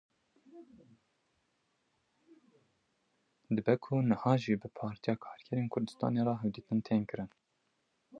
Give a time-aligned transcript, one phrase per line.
[3.53, 7.29] Dibe ku niha jî bi Partiya Karkerên Kurdistanê re hevdîtin tên kirin.